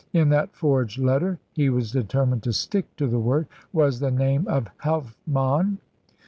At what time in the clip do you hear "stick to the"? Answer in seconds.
2.53-3.19